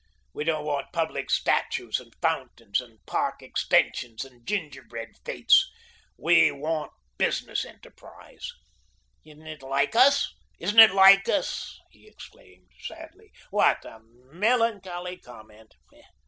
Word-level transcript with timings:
We 0.33 0.43
don't 0.45 0.65
want 0.65 0.91
public 0.93 1.29
statues, 1.29 1.99
and 1.99 2.11
fountains, 2.23 2.81
and 2.81 3.05
park 3.05 3.43
extensions 3.43 4.25
and 4.25 4.43
gingerbread 4.47 5.09
fetes. 5.23 5.69
We 6.17 6.49
want 6.51 6.91
business 7.19 7.63
enterprise. 7.63 8.51
Isn't 9.23 9.45
it 9.45 9.61
like 9.61 9.95
us? 9.95 10.33
Isn't 10.57 10.79
it 10.79 10.95
like 10.95 11.29
us?" 11.29 11.79
he 11.91 12.07
exclaimed 12.07 12.71
sadly. 12.79 13.31
"What 13.51 13.85
a 13.85 13.99
melancholy 14.03 15.17
comment! 15.17 15.75